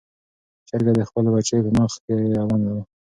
چرګه 0.67 0.91
د 0.97 1.01
خپلو 1.09 1.29
بچیو 1.35 1.65
په 1.65 1.71
مخ 1.79 1.93
کې 2.03 2.15
روانه 2.37 2.69
ده. 2.75 2.83